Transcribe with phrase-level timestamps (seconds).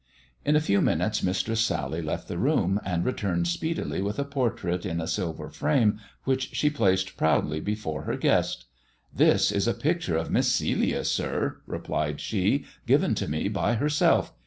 [0.43, 4.83] In a few minutes Mistress Sally left the room, and returned speedily with a portrait
[4.83, 8.65] in a silver frame, which she placed proudly before her guest."
[9.21, 14.33] This is a picture of Miss Celia, sir," replied she," given to me by herself.